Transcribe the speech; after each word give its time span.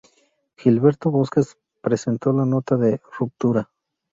Gilberto 0.57 1.11
Bosques 1.11 1.59
presentó 1.79 2.33
la 2.33 2.43
nota 2.43 2.75
de 2.75 2.99
ruptura. 3.19 3.69